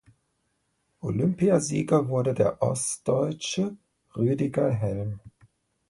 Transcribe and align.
Olympiasieger 1.01 2.09
wurde 2.09 2.33
der 2.33 2.59
Ostdeutsche 2.63 3.77
Rüdiger 4.15 4.71
Helm. 4.71 5.19